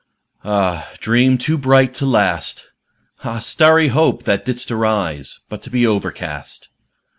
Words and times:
Ah, 0.43 0.89
dream 0.99 1.37
too 1.37 1.59
bright 1.59 1.93
to 1.93 2.07
last! 2.07 2.71
Ah, 3.23 3.37
starry 3.37 3.89
Hope! 3.89 4.23
that 4.23 4.43
didst 4.45 4.71
arise 4.71 5.41
But 5.47 5.61
to 5.61 5.69
be 5.69 5.85
overcast! 5.85 6.69